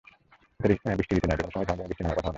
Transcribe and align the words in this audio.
এটা 0.65 0.95
বৃষ্টির 0.97 1.17
ঋতু 1.19 1.27
নয়, 1.27 1.37
যেকোনো 1.39 1.53
সময় 1.53 1.67
ঝমঝমিয়ে 1.69 1.89
বৃষ্টি 1.89 2.03
নামার 2.03 2.15
কথাও 2.17 2.21
নয়। 2.27 2.29